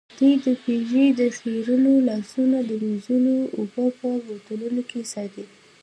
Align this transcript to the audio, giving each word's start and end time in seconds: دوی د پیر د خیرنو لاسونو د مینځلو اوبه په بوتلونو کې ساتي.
دوی 0.19 0.33
د 0.45 0.47
پیر 0.63 0.87
د 1.19 1.21
خیرنو 1.39 1.93
لاسونو 2.09 2.57
د 2.69 2.71
مینځلو 2.83 3.37
اوبه 3.57 3.85
په 3.99 4.07
بوتلونو 4.25 4.81
کې 4.89 5.01
ساتي. 5.13 5.45